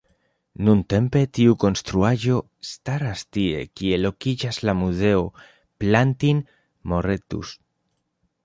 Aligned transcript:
Nuntempe, 0.67 1.19
tiu 1.37 1.57
konstruaĵo 1.63 2.39
staras 2.69 3.23
tie 3.37 3.61
kie 3.81 4.01
lokiĝas 4.07 4.61
la 4.69 4.77
Muzeo 4.83 5.23
Plantin-Moretus. 5.85 7.57